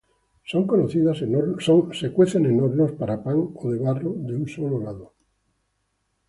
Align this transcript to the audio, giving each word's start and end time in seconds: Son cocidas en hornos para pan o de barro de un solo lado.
Son 0.51 0.63
cocidas 0.69 1.21
en 2.37 2.49
hornos 2.61 2.91
para 2.99 3.21
pan 3.25 3.37
o 3.61 3.63
de 3.71 3.77
barro 3.85 4.11
de 4.27 4.33
un 4.41 4.45
solo 4.55 4.77
lado. 4.85 5.07